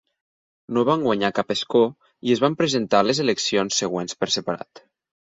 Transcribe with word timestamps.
No 0.77 0.83
van 0.87 1.01
guanyar 1.07 1.29
cap 1.39 1.51
escó 1.55 1.81
i 2.29 2.33
es 2.35 2.41
van 2.43 2.55
presentar 2.61 3.01
a 3.01 3.07
les 3.09 3.21
eleccions 3.25 3.77
següents 3.83 4.17
per 4.23 4.31
separat. 4.37 4.83